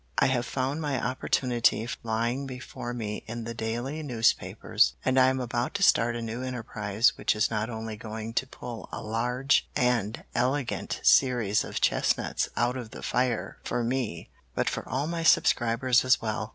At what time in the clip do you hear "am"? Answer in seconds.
5.27-5.39